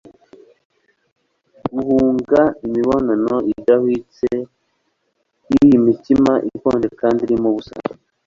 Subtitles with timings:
[1.59, 1.67] ah!
[1.73, 4.29] guhunga imibonano idahwitse
[5.49, 7.75] yiyi mitima ikonje kandi irimo ubusa